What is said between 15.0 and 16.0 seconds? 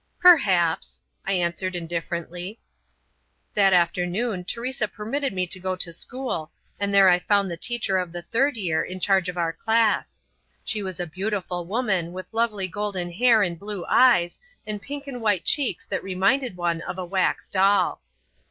and white cheeks